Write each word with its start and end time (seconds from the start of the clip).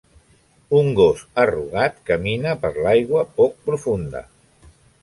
Un 0.77 0.87
gos 0.99 1.21
arrugat 1.43 2.01
camina 2.09 2.57
per 2.65 2.73
l'aigua 2.81 3.25
poc 3.39 3.63
profunda. 3.71 4.27